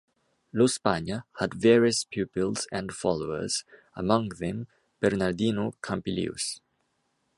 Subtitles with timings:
[0.51, 3.63] Lo Spagna had various pupils and followers,
[3.95, 4.65] among them
[4.99, 6.59] Bernardino Campilius.